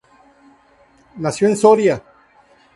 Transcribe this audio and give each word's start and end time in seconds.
Nació 1.17 1.47
en 1.47 1.55
Soria. 1.57 2.03